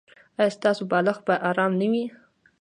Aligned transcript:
ایا 0.39 0.55
ستاسو 0.57 0.83
بالښت 0.91 1.21
به 1.27 1.35
ارام 1.49 1.71
نه 1.81 1.87
وي؟ 1.91 2.05